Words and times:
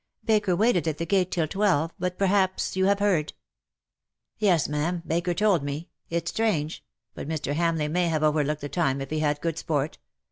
Baker 0.25 0.55
waited 0.55 0.87
at 0.87 0.97
the 0.97 1.05
gate 1.05 1.29
till 1.29 1.47
twelve— 1.47 1.93
but 1.99 2.17
perhaps 2.17 2.75
you 2.75 2.85
have 2.85 2.97
heard.^' 2.97 3.33
"Yes, 4.39 4.67
ma^am. 4.67 5.07
Baker 5.07 5.35
told 5.35 5.61
me. 5.61 5.89
It's 6.09 6.31
strange— 6.31 6.83
but 7.13 7.27
Mr. 7.29 7.53
Hamleigh 7.53 7.87
may 7.91 8.07
have 8.07 8.23
overlooked 8.23 8.61
the 8.61 8.67
time 8.69 8.99
if 8.99 9.11
he 9.11 9.19
had 9.19 9.41
good 9.41 9.59
sport. 9.59 9.99